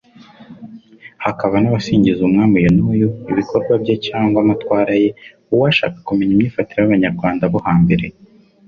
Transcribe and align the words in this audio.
hakaba 1.23 1.55
n'asingiza 1.59 2.21
umwami 2.27 2.53
uyu 2.59 2.71
n'uyu, 2.77 3.09
ibikorwa 3.31 3.73
bye 3.81 3.95
cyangwa 4.07 4.37
amatwara 4.43 4.93
ye. 5.01 5.09
Uwashaka 5.53 5.97
kumenya 6.07 6.31
imyifatire 6.33 6.79
y'Abanyarwanda 6.81 7.43
bo 7.53 7.59
hambere, 7.67 8.05